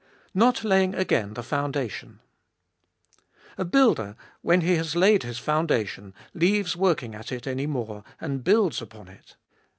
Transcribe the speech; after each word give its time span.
Not 0.33 0.63
laying 0.63 0.95
again 0.95 1.35
the 1.35 1.43
foundation. 1.43 2.21
A 3.55 3.63
builder, 3.63 4.15
when 4.41 4.61
he 4.61 4.75
has 4.77 4.95
laid 4.95 5.21
his 5.21 5.37
foundation, 5.37 6.15
leaves 6.33 6.75
working 6.75 7.13
at 7.13 7.31
it 7.31 7.45
any 7.45 7.67
more, 7.67 8.03
and 8.19 8.43
builds 8.43 8.81
upon 8.81 9.09
it. 9.09 9.35